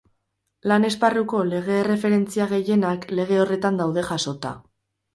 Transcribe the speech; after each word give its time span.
Lan-esparruko 0.71 1.43
lege-erreferentzia 1.51 2.49
gehienak 2.57 3.09
lege 3.21 3.41
horretan 3.45 3.81
daude 3.87 4.11
jasota. 4.13 4.61